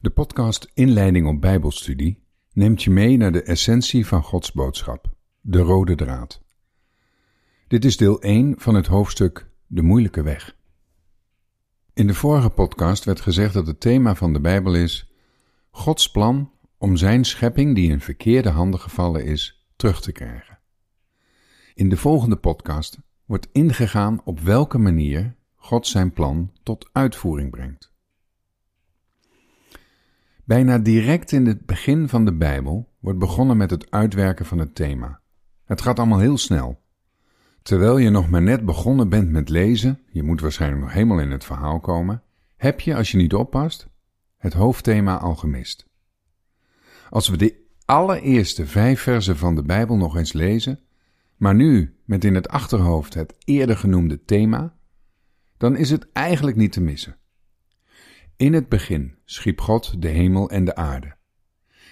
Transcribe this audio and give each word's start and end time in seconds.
De 0.00 0.10
podcast 0.10 0.70
Inleiding 0.74 1.26
op 1.26 1.40
Bijbelstudie 1.40 2.22
neemt 2.52 2.82
je 2.82 2.90
mee 2.90 3.16
naar 3.16 3.32
de 3.32 3.42
essentie 3.42 4.06
van 4.06 4.22
Gods 4.22 4.52
boodschap, 4.52 5.14
de 5.40 5.58
rode 5.58 5.94
draad. 5.94 6.42
Dit 7.68 7.84
is 7.84 7.96
deel 7.96 8.20
1 8.20 8.54
van 8.58 8.74
het 8.74 8.86
hoofdstuk 8.86 9.50
De 9.66 9.82
moeilijke 9.82 10.22
weg. 10.22 10.56
In 11.94 12.06
de 12.06 12.14
vorige 12.14 12.50
podcast 12.50 13.04
werd 13.04 13.20
gezegd 13.20 13.54
dat 13.54 13.66
het 13.66 13.80
thema 13.80 14.14
van 14.14 14.32
de 14.32 14.40
Bijbel 14.40 14.74
is 14.74 15.12
Gods 15.70 16.10
plan 16.10 16.50
om 16.78 16.96
zijn 16.96 17.24
schepping 17.24 17.74
die 17.74 17.90
in 17.90 18.00
verkeerde 18.00 18.50
handen 18.50 18.80
gevallen 18.80 19.24
is, 19.24 19.66
terug 19.76 20.00
te 20.00 20.12
krijgen. 20.12 20.58
In 21.74 21.88
de 21.88 21.96
volgende 21.96 22.36
podcast 22.36 22.98
wordt 23.24 23.48
ingegaan 23.52 24.20
op 24.24 24.40
welke 24.40 24.78
manier 24.78 25.36
God 25.54 25.86
zijn 25.86 26.12
plan 26.12 26.52
tot 26.62 26.88
uitvoering 26.92 27.50
brengt. 27.50 27.92
Bijna 30.50 30.78
direct 30.78 31.32
in 31.32 31.46
het 31.46 31.66
begin 31.66 32.08
van 32.08 32.24
de 32.24 32.32
Bijbel 32.32 32.92
wordt 32.98 33.18
begonnen 33.18 33.56
met 33.56 33.70
het 33.70 33.90
uitwerken 33.90 34.46
van 34.46 34.58
het 34.58 34.74
thema. 34.74 35.20
Het 35.64 35.80
gaat 35.80 35.98
allemaal 35.98 36.18
heel 36.18 36.38
snel. 36.38 36.80
Terwijl 37.62 37.98
je 37.98 38.10
nog 38.10 38.30
maar 38.30 38.42
net 38.42 38.64
begonnen 38.64 39.08
bent 39.08 39.30
met 39.30 39.48
lezen, 39.48 40.00
je 40.12 40.22
moet 40.22 40.40
waarschijnlijk 40.40 40.82
nog 40.82 40.92
helemaal 40.92 41.18
in 41.18 41.30
het 41.30 41.44
verhaal 41.44 41.80
komen, 41.80 42.22
heb 42.56 42.80
je, 42.80 42.96
als 42.96 43.10
je 43.10 43.16
niet 43.16 43.34
oppast, 43.34 43.88
het 44.36 44.52
hoofdthema 44.52 45.16
al 45.16 45.34
gemist. 45.34 45.86
Als 47.10 47.28
we 47.28 47.36
de 47.36 47.54
allereerste 47.84 48.66
vijf 48.66 49.00
versen 49.00 49.36
van 49.36 49.54
de 49.54 49.62
Bijbel 49.62 49.96
nog 49.96 50.16
eens 50.16 50.32
lezen, 50.32 50.80
maar 51.36 51.54
nu 51.54 51.96
met 52.04 52.24
in 52.24 52.34
het 52.34 52.48
achterhoofd 52.48 53.14
het 53.14 53.34
eerder 53.44 53.76
genoemde 53.76 54.24
thema, 54.24 54.76
dan 55.56 55.76
is 55.76 55.90
het 55.90 56.12
eigenlijk 56.12 56.56
niet 56.56 56.72
te 56.72 56.80
missen. 56.80 57.19
In 58.40 58.52
het 58.52 58.68
begin 58.68 59.14
schiep 59.24 59.60
God 59.60 60.02
de 60.02 60.08
hemel 60.08 60.50
en 60.50 60.64
de 60.64 60.74
aarde. 60.74 61.16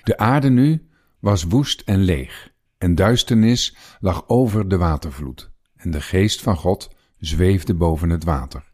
De 0.02 0.18
aarde 0.18 0.50
nu 0.50 0.88
was 1.18 1.42
woest 1.42 1.80
en 1.80 1.98
leeg, 1.98 2.52
en 2.78 2.94
duisternis 2.94 3.76
lag 4.00 4.28
over 4.28 4.68
de 4.68 4.76
watervloed, 4.76 5.50
en 5.76 5.90
de 5.90 6.00
geest 6.00 6.40
van 6.40 6.56
God 6.56 6.90
zweefde 7.18 7.74
boven 7.74 8.10
het 8.10 8.24
water. 8.24 8.72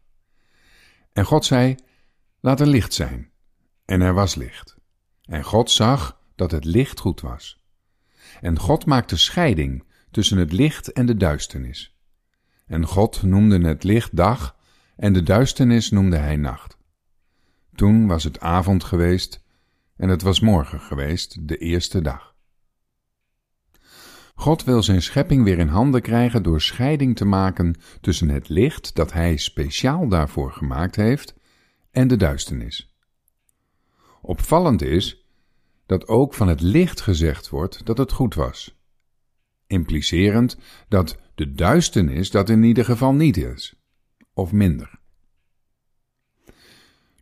En 1.13 1.25
God 1.25 1.45
zei: 1.45 1.75
Laat 2.39 2.59
er 2.59 2.67
licht 2.67 2.93
zijn. 2.93 3.29
En 3.85 4.01
er 4.01 4.13
was 4.13 4.35
licht. 4.35 4.77
En 5.21 5.43
God 5.43 5.71
zag 5.71 6.21
dat 6.35 6.51
het 6.51 6.65
licht 6.65 6.99
goed 6.99 7.21
was. 7.21 7.63
En 8.41 8.59
God 8.59 8.85
maakte 8.85 9.17
scheiding 9.17 9.83
tussen 10.11 10.37
het 10.37 10.51
licht 10.51 10.91
en 10.91 11.05
de 11.05 11.17
duisternis. 11.17 11.95
En 12.67 12.85
God 12.85 13.23
noemde 13.23 13.67
het 13.67 13.83
licht 13.83 14.15
dag, 14.15 14.55
en 14.95 15.13
de 15.13 15.23
duisternis 15.23 15.91
noemde 15.91 16.17
hij 16.17 16.35
nacht. 16.35 16.74
Toen 17.75 18.07
was 18.07 18.23
het 18.23 18.39
avond 18.39 18.83
geweest 18.83 19.43
en 19.95 20.09
het 20.09 20.21
was 20.21 20.39
morgen 20.39 20.79
geweest, 20.79 21.47
de 21.47 21.57
eerste 21.57 22.01
dag. 22.01 22.35
God 24.35 24.63
wil 24.63 24.83
zijn 24.83 25.01
schepping 25.01 25.43
weer 25.43 25.59
in 25.59 25.67
handen 25.67 26.01
krijgen 26.01 26.43
door 26.43 26.61
scheiding 26.61 27.15
te 27.15 27.25
maken 27.25 27.75
tussen 28.01 28.29
het 28.29 28.49
licht 28.49 28.95
dat 28.95 29.13
hij 29.13 29.37
speciaal 29.37 30.07
daarvoor 30.07 30.51
gemaakt 30.51 30.95
heeft 30.95 31.35
en 31.91 32.07
de 32.07 32.15
duisternis. 32.15 32.95
Opvallend 34.21 34.81
is 34.81 35.25
dat 35.85 36.07
ook 36.07 36.33
van 36.33 36.47
het 36.47 36.61
licht 36.61 37.01
gezegd 37.01 37.49
wordt 37.49 37.85
dat 37.85 37.97
het 37.97 38.11
goed 38.11 38.33
was, 38.33 38.79
implicerend 39.67 40.57
dat 40.87 41.19
de 41.35 41.53
duisternis 41.53 42.31
dat 42.31 42.49
in 42.49 42.63
ieder 42.63 42.85
geval 42.85 43.13
niet 43.13 43.37
is, 43.37 43.75
of 44.33 44.51
minder. 44.51 44.99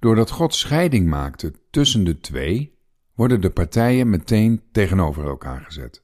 Doordat 0.04 0.30
God 0.30 0.54
scheiding 0.54 1.08
maakte 1.10 1.54
tussen 1.70 2.04
de 2.04 2.20
twee, 2.20 2.78
worden 3.14 3.42
de 3.42 3.50
partijen 3.50 4.10
meteen 4.10 4.62
tegenover 4.72 5.26
elkaar 5.26 5.62
gezet. 5.62 6.02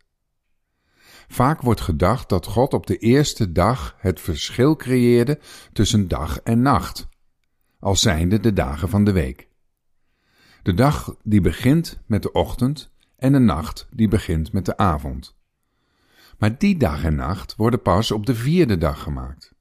Vaak 1.28 1.62
wordt 1.62 1.82
gedacht 1.82 2.30
dat 2.30 2.46
God 2.46 2.74
op 2.74 2.88
de 2.88 2.98
eerste 2.98 3.52
dag 3.52 3.96
het 3.98 4.20
verschil 4.20 4.76
creëerde 4.76 5.40
tussen 5.74 6.08
dag 6.08 6.40
en 6.40 6.62
nacht, 6.62 7.08
als 7.80 8.02
zijnde 8.02 8.40
de 8.40 8.54
dagen 8.54 8.90
van 8.90 9.04
de 9.04 9.12
week. 9.12 9.48
De 10.64 10.74
dag 10.74 11.16
die 11.24 11.42
begint 11.42 12.00
met 12.06 12.24
de 12.24 12.32
ochtend 12.32 12.92
en 13.16 13.32
de 13.32 13.40
nacht 13.40 13.88
die 13.92 14.08
begint 14.08 14.52
met 14.52 14.66
de 14.66 14.78
avond. 14.78 15.36
Maar 16.38 16.58
die 16.58 16.78
dag 16.78 17.04
en 17.04 17.16
nacht 17.16 17.56
worden 17.56 17.82
pas 17.82 18.12
op 18.12 18.26
de 18.26 18.36
vierde 18.36 18.78
dag 18.78 19.04
gemaakt, 19.04 19.54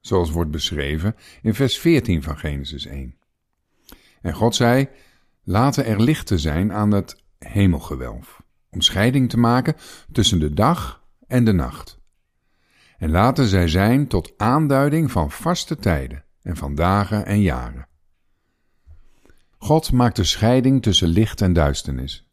zoals 0.00 0.30
wordt 0.30 0.50
beschreven 0.50 1.16
in 1.42 1.54
vers 1.54 1.78
14 1.78 2.22
van 2.22 2.38
Genesis 2.38 2.86
1. 2.86 3.18
En 4.20 4.34
God 4.34 4.54
zei: 4.54 4.88
Laten 5.42 5.84
er 5.84 6.02
lichten 6.02 6.38
zijn 6.38 6.72
aan 6.72 6.90
het 6.90 7.22
hemelgewelf, 7.38 8.42
om 8.70 8.80
scheiding 8.80 9.30
te 9.30 9.38
maken 9.38 9.76
tussen 10.12 10.38
de 10.38 10.54
dag 10.54 11.04
en 11.26 11.44
de 11.44 11.52
nacht. 11.52 11.98
En 12.98 13.10
laten 13.10 13.46
zij 13.46 13.68
zijn 13.68 14.06
tot 14.06 14.32
aanduiding 14.36 15.10
van 15.10 15.30
vaste 15.30 15.76
tijden 15.76 16.24
en 16.42 16.56
van 16.56 16.74
dagen 16.74 17.26
en 17.26 17.40
jaren. 17.40 17.88
God 19.58 19.92
maakte 19.92 20.24
scheiding 20.24 20.82
tussen 20.82 21.08
licht 21.08 21.40
en 21.40 21.52
duisternis. 21.52 22.28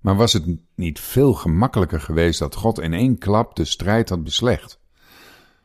Maar 0.00 0.16
was 0.16 0.32
het 0.32 0.58
niet 0.74 1.00
veel 1.00 1.34
gemakkelijker 1.34 2.00
geweest 2.00 2.38
dat 2.38 2.54
God 2.54 2.80
in 2.80 2.92
één 2.92 3.18
klap 3.18 3.56
de 3.56 3.64
strijd 3.64 4.08
had 4.08 4.24
beslecht? 4.24 4.80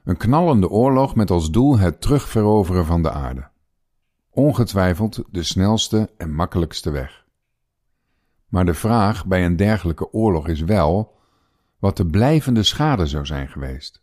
Een 0.04 0.18
knallende 0.18 0.70
oorlog 0.70 1.16
met 1.16 1.32
als 1.32 1.52
doel 1.52 1.78
het 1.78 2.02
terugveroveren 2.02 2.86
van 2.86 3.02
de 3.02 3.12
aarde 3.12 3.52
ongetwijfeld 4.34 5.24
de 5.32 5.44
snelste 5.44 6.10
en 6.18 6.34
makkelijkste 6.34 6.92
weg. 6.92 7.26
Maar 8.48 8.66
de 8.66 8.74
vraag 8.74 9.26
bij 9.26 9.46
een 9.46 9.56
dergelijke 9.56 10.12
oorlog 10.12 10.48
is 10.48 10.62
wel 10.62 11.16
wat 11.80 11.98
de 11.98 12.06
blijvende 12.06 12.64
schade 12.64 13.08
zou 13.08 13.26
zijn 13.26 13.48
geweest. 13.48 14.02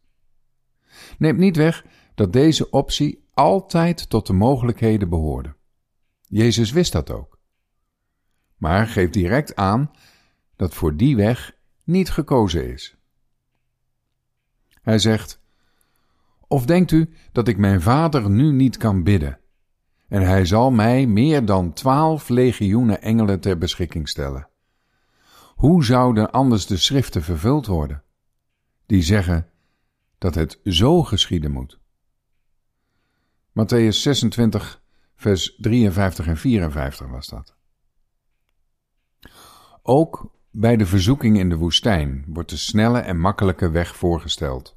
Neemt 1.19 1.39
niet 1.39 1.57
weg 1.57 1.85
dat 2.15 2.33
deze 2.33 2.71
optie 2.71 3.29
altijd 3.35 4.09
tot 4.09 4.27
de 4.27 4.33
mogelijkheden 4.33 5.09
behoorde. 5.09 5.55
Jezus 6.27 6.73
wist 6.73 6.93
dat 6.93 7.11
ook. 7.11 7.39
Maar 8.57 8.87
geeft 8.87 9.13
direct 9.13 9.57
aan 9.57 9.91
dat 10.57 10.75
voor 10.75 10.97
die 10.97 11.17
weg 11.17 11.57
niet 11.85 12.11
gekozen 12.11 12.73
is. 12.73 12.97
Hij 14.83 14.99
zegt: 14.99 15.41
Of 16.47 16.67
denkt 16.67 16.91
u 16.91 17.15
dat 17.33 17.49
ik 17.49 17.59
mijn 17.59 17.81
vader 17.81 18.31
nu 18.31 18.53
niet 18.53 18.77
kan 18.77 19.03
bidden 19.03 19.40
en 20.11 20.23
hij 20.23 20.45
zal 20.45 20.71
mij 20.71 21.07
meer 21.07 21.45
dan 21.45 21.73
twaalf 21.73 22.29
legioenen 22.29 23.03
engelen 23.03 23.41
ter 23.41 23.59
beschikking 23.59 24.09
stellen. 24.09 24.49
Hoe 25.55 25.85
zouden 25.85 26.31
anders 26.31 26.67
de 26.67 26.77
schriften 26.77 27.23
vervuld 27.23 27.67
worden, 27.67 28.03
die 28.87 29.03
zeggen 29.03 29.51
dat 30.19 30.35
het 30.35 30.61
zo 30.65 31.03
geschieden 31.03 31.51
moet? 31.51 31.79
Matthäus 33.51 33.89
26, 33.89 34.83
vers 35.17 35.57
53 35.57 36.27
en 36.27 36.37
54 36.37 37.09
was 37.09 37.27
dat. 37.27 37.55
Ook 39.83 40.33
bij 40.51 40.77
de 40.77 40.87
verzoeking 40.87 41.39
in 41.39 41.49
de 41.49 41.57
woestijn 41.57 42.25
wordt 42.29 42.51
de 42.51 42.57
snelle 42.57 42.99
en 42.99 43.21
makkelijke 43.21 43.71
weg 43.71 43.97
voorgesteld. 43.97 44.77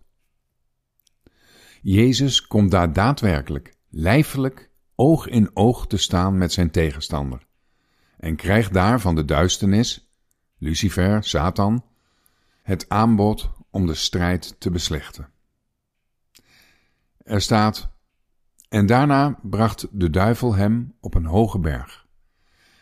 Jezus 1.82 2.48
komt 2.48 2.72
daar 2.72 2.94
daadwerkelijk, 2.94 3.74
lijfelijk 3.90 4.72
oog 4.96 5.28
in 5.28 5.50
oog 5.54 5.88
te 5.88 5.98
staan 5.98 6.38
met 6.38 6.52
zijn 6.52 6.72
tegenstander 6.72 7.46
en 8.24 8.36
krijgt 8.36 8.74
daar 8.74 9.00
van 9.00 9.16
de 9.16 9.26
duisternis, 9.26 10.08
Lucifer, 10.58 11.24
Satan, 11.24 11.86
het 12.62 12.90
aanbod 12.90 13.50
om 13.70 13.86
de 13.86 13.94
strijd 13.94 14.56
te 14.60 14.72
beslechten. 14.72 15.30
Er 17.18 17.42
staat: 17.42 17.92
En 18.70 18.86
daarna 18.86 19.40
bracht 19.42 19.88
de 19.92 20.10
duivel 20.10 20.56
hem 20.56 20.96
op 21.00 21.16
een 21.16 21.26
hoge 21.26 21.60
berg 21.60 22.06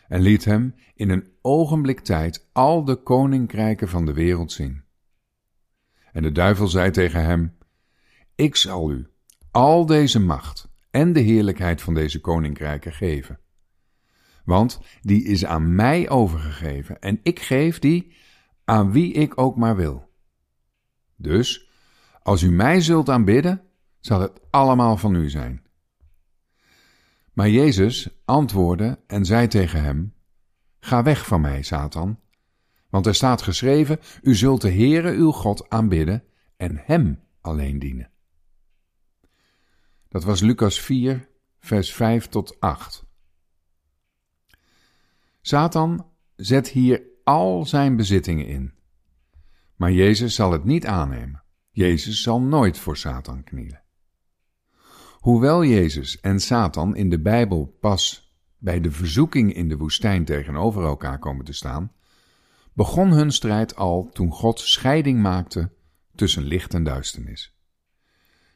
en 0.08 0.20
liet 0.20 0.44
hem 0.44 0.74
in 0.94 1.10
een 1.10 1.28
ogenblik 1.40 2.00
tijd 2.00 2.48
al 2.52 2.84
de 2.84 2.96
koninkrijken 2.96 3.88
van 3.88 4.06
de 4.06 4.12
wereld 4.12 4.52
zien. 4.52 4.82
En 6.12 6.22
de 6.22 6.32
duivel 6.32 6.68
zei 6.68 6.90
tegen 6.90 7.24
hem: 7.24 7.56
Ik 8.34 8.56
zal 8.56 8.90
u 8.90 9.10
al 9.50 9.86
deze 9.86 10.20
macht 10.20 10.70
en 10.92 11.12
de 11.12 11.20
heerlijkheid 11.20 11.82
van 11.82 11.94
deze 11.94 12.20
koninkrijken 12.20 12.92
geven. 12.92 13.38
Want 14.44 14.80
die 15.00 15.24
is 15.24 15.44
aan 15.44 15.74
mij 15.74 16.10
overgegeven 16.10 17.00
en 17.00 17.20
ik 17.22 17.40
geef 17.40 17.78
die 17.78 18.16
aan 18.64 18.92
wie 18.92 19.12
ik 19.12 19.40
ook 19.40 19.56
maar 19.56 19.76
wil. 19.76 20.10
Dus, 21.16 21.70
als 22.22 22.42
u 22.42 22.50
mij 22.50 22.80
zult 22.80 23.08
aanbidden, 23.08 23.62
zal 24.00 24.20
het 24.20 24.40
allemaal 24.50 24.96
van 24.96 25.14
u 25.14 25.30
zijn. 25.30 25.62
Maar 27.32 27.48
Jezus 27.48 28.22
antwoordde 28.24 28.98
en 29.06 29.24
zei 29.24 29.46
tegen 29.46 29.82
hem: 29.82 30.14
Ga 30.80 31.02
weg 31.02 31.26
van 31.26 31.40
mij, 31.40 31.62
Satan, 31.62 32.18
want 32.90 33.06
er 33.06 33.14
staat 33.14 33.42
geschreven: 33.42 33.98
U 34.22 34.34
zult 34.34 34.60
de 34.60 34.70
Heere 34.70 35.10
uw 35.10 35.30
God 35.30 35.68
aanbidden 35.70 36.24
en 36.56 36.82
Hem 36.84 37.20
alleen 37.40 37.78
dienen. 37.78 38.11
Dat 40.12 40.24
was 40.24 40.40
Lucas 40.40 40.80
4, 40.80 41.28
vers 41.58 41.92
5 41.94 42.26
tot 42.28 42.60
8. 42.60 43.04
Satan 45.40 46.06
zet 46.36 46.68
hier 46.68 47.02
al 47.24 47.66
zijn 47.66 47.96
bezittingen 47.96 48.46
in. 48.46 48.74
Maar 49.76 49.92
Jezus 49.92 50.34
zal 50.34 50.52
het 50.52 50.64
niet 50.64 50.86
aannemen. 50.86 51.42
Jezus 51.70 52.22
zal 52.22 52.40
nooit 52.40 52.78
voor 52.78 52.96
Satan 52.96 53.44
knielen. 53.44 53.82
Hoewel 55.18 55.64
Jezus 55.64 56.20
en 56.20 56.40
Satan 56.40 56.96
in 56.96 57.10
de 57.10 57.20
Bijbel 57.20 57.76
pas 57.80 58.32
bij 58.58 58.80
de 58.80 58.90
verzoeking 58.90 59.54
in 59.54 59.68
de 59.68 59.76
woestijn 59.76 60.24
tegenover 60.24 60.84
elkaar 60.84 61.18
komen 61.18 61.44
te 61.44 61.52
staan, 61.52 61.92
begon 62.72 63.12
hun 63.12 63.32
strijd 63.32 63.76
al 63.76 64.08
toen 64.12 64.30
God 64.32 64.60
scheiding 64.60 65.22
maakte 65.22 65.72
tussen 66.14 66.42
licht 66.42 66.74
en 66.74 66.84
duisternis. 66.84 67.61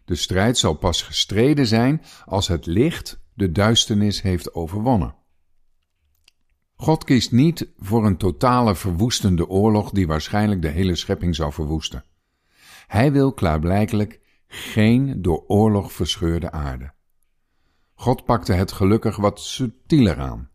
De 0.07 0.15
strijd 0.15 0.59
zal 0.59 0.75
pas 0.75 1.03
gestreden 1.03 1.67
zijn 1.67 2.03
als 2.25 2.49
het 2.49 2.67
licht 2.67 3.21
de 3.35 3.53
duisternis 3.53 4.23
heeft 4.23 4.55
overwonnen. 4.55 5.15
God 6.75 7.05
kiest 7.05 7.33
niet 7.33 7.69
voor 7.79 8.07
een 8.07 8.17
totale 8.17 8.75
verwoestende 8.75 9.49
oorlog 9.49 9.91
die 9.91 10.07
waarschijnlijk 10.07 10.63
de 10.63 10.69
hele 10.69 10.95
schepping 10.95 11.35
zou 11.35 11.53
verwoesten. 11.53 12.05
Hij 12.87 13.13
wil 13.13 13.33
klaarblijkelijk 13.33 14.21
geen 14.47 15.23
door 15.23 15.45
oorlog 15.47 15.93
verscheurde 15.93 16.51
aarde. 16.51 16.93
God 17.95 18.25
pakte 18.25 18.53
het 18.53 18.73
gelukkig 18.73 19.17
wat 19.17 19.41
subtieler 19.41 20.19
aan 20.19 20.51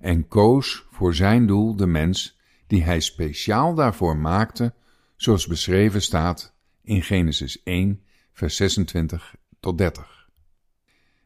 en 0.00 0.28
koos 0.28 0.86
voor 0.90 1.14
zijn 1.14 1.46
doel 1.46 1.76
de 1.76 1.86
mens 1.86 2.38
die 2.66 2.84
hij 2.84 3.00
speciaal 3.00 3.74
daarvoor 3.74 4.16
maakte, 4.16 4.74
zoals 5.16 5.46
beschreven 5.46 6.02
staat 6.02 6.54
in 6.82 7.02
Genesis 7.02 7.62
1, 7.62 8.02
vers 8.32 8.56
26 8.56 9.34
tot 9.60 9.78
30. 9.78 10.28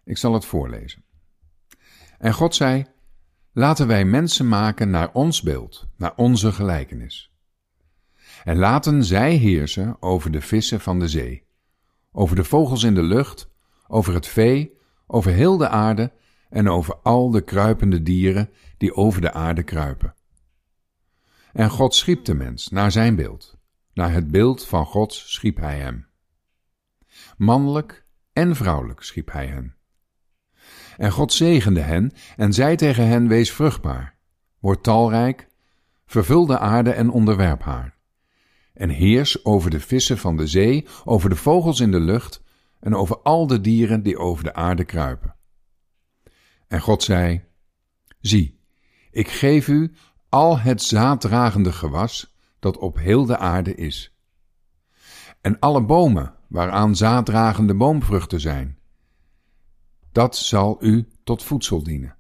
Ik 0.04 0.16
zal 0.16 0.32
het 0.32 0.44
voorlezen. 0.44 1.04
En 2.18 2.32
God 2.32 2.54
zei: 2.54 2.86
Laten 3.52 3.86
wij 3.86 4.04
mensen 4.04 4.48
maken 4.48 4.90
naar 4.90 5.12
ons 5.12 5.42
beeld, 5.42 5.88
naar 5.96 6.12
onze 6.16 6.52
gelijkenis. 6.52 7.30
En 8.44 8.56
laten 8.56 9.04
zij 9.04 9.34
heersen 9.34 10.02
over 10.02 10.30
de 10.30 10.40
vissen 10.40 10.80
van 10.80 10.98
de 10.98 11.08
zee, 11.08 11.46
over 12.12 12.36
de 12.36 12.44
vogels 12.44 12.82
in 12.82 12.94
de 12.94 13.02
lucht, 13.02 13.48
over 13.86 14.14
het 14.14 14.26
vee, 14.26 14.78
over 15.06 15.32
heel 15.32 15.56
de 15.56 15.68
aarde 15.68 16.12
en 16.48 16.68
over 16.68 16.96
al 17.02 17.30
de 17.30 17.40
kruipende 17.40 18.02
dieren 18.02 18.50
die 18.76 18.94
over 18.94 19.20
de 19.20 19.32
aarde 19.32 19.62
kruipen. 19.62 20.14
En 21.52 21.70
God 21.70 21.94
schiep 21.94 22.24
de 22.24 22.34
mens 22.34 22.68
naar 22.68 22.92
zijn 22.92 23.16
beeld. 23.16 23.56
Naar 23.92 24.12
het 24.12 24.30
beeld 24.30 24.66
van 24.66 24.86
God 24.86 25.14
schiep 25.14 25.56
hij 25.56 25.78
hem. 25.78 26.06
Mannelijk 27.36 28.04
en 28.32 28.56
vrouwelijk 28.56 29.02
schiep 29.02 29.32
hij 29.32 29.46
hen. 29.46 29.74
En 30.96 31.10
God 31.10 31.32
zegende 31.32 31.80
hen 31.80 32.12
en 32.36 32.52
zei 32.52 32.76
tegen 32.76 33.06
hen: 33.06 33.28
Wees 33.28 33.52
vruchtbaar, 33.52 34.16
word 34.58 34.82
talrijk, 34.82 35.48
vervul 36.06 36.46
de 36.46 36.58
aarde 36.58 36.90
en 36.90 37.10
onderwerp 37.10 37.62
haar. 37.62 37.96
En 38.72 38.88
heers 38.88 39.44
over 39.44 39.70
de 39.70 39.80
vissen 39.80 40.18
van 40.18 40.36
de 40.36 40.46
zee, 40.46 40.86
over 41.04 41.30
de 41.30 41.36
vogels 41.36 41.80
in 41.80 41.90
de 41.90 42.00
lucht 42.00 42.42
en 42.80 42.94
over 42.94 43.18
al 43.18 43.46
de 43.46 43.60
dieren 43.60 44.02
die 44.02 44.18
over 44.18 44.44
de 44.44 44.54
aarde 44.54 44.84
kruipen. 44.84 45.36
En 46.68 46.80
God 46.80 47.02
zei: 47.02 47.44
Zie, 48.20 48.60
ik 49.10 49.28
geef 49.28 49.68
u 49.68 49.92
al 50.28 50.58
het 50.58 50.82
zaaddragende 50.82 51.72
gewas 51.72 52.36
dat 52.58 52.78
op 52.78 52.96
heel 52.98 53.26
de 53.26 53.38
aarde 53.38 53.74
is. 53.74 54.16
En 55.40 55.58
alle 55.58 55.84
bomen 55.84 56.34
waaraan 56.48 56.96
zaaddragende 56.96 57.74
boomvruchten 57.74 58.40
zijn, 58.40 58.78
dat 60.12 60.36
zal 60.36 60.76
u 60.80 61.08
tot 61.24 61.42
voedsel 61.42 61.82
dienen. 61.82 62.16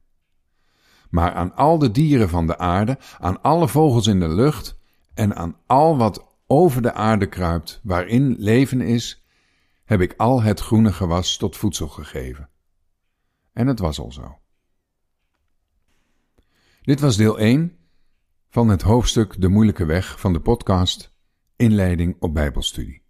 Maar 1.10 1.32
aan 1.32 1.54
al 1.54 1.78
de 1.78 1.90
dieren 1.90 2.28
van 2.28 2.46
de 2.46 2.58
aarde, 2.58 2.98
aan 3.18 3.42
alle 3.42 3.68
vogels 3.68 4.06
in 4.06 4.20
de 4.20 4.28
lucht 4.28 4.78
en 5.14 5.36
aan 5.36 5.56
al 5.66 5.96
wat 5.96 6.36
over 6.46 6.82
de 6.82 6.92
aarde 6.92 7.26
kruipt, 7.26 7.80
waarin 7.82 8.36
leven 8.38 8.80
is, 8.80 9.24
heb 9.84 10.00
ik 10.00 10.14
al 10.16 10.42
het 10.42 10.60
groene 10.60 10.92
gewas 10.92 11.36
tot 11.36 11.56
voedsel 11.56 11.88
gegeven. 11.88 12.48
En 13.52 13.66
het 13.66 13.78
was 13.78 13.98
al 13.98 14.12
zo. 14.12 14.38
Dit 16.82 17.00
was 17.00 17.16
deel 17.16 17.38
1 17.38 17.76
van 18.48 18.68
het 18.68 18.82
hoofdstuk 18.82 19.40
De 19.40 19.48
moeilijke 19.48 19.84
weg 19.84 20.20
van 20.20 20.32
de 20.32 20.40
podcast 20.40 21.14
Inleiding 21.56 22.16
op 22.18 22.34
Bijbelstudie. 22.34 23.05